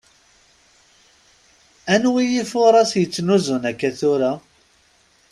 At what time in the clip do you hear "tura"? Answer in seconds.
3.99-4.31